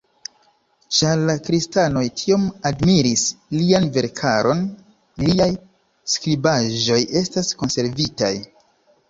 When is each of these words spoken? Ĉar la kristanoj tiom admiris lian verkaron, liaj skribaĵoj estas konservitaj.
Ĉar 0.99 1.19
la 1.29 1.33
kristanoj 1.47 2.01
tiom 2.21 2.47
admiris 2.69 3.25
lian 3.59 3.85
verkaron, 3.99 4.65
liaj 5.27 5.49
skribaĵoj 6.17 6.99
estas 7.23 7.55
konservitaj. 7.63 8.35